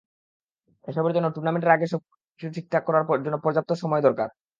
[0.87, 4.27] এসবের জন্য টুর্নামেন্টের আগে সবকিছু ঠিকঠাক করার জন্য পর্যাপ্ত সময় দরকার।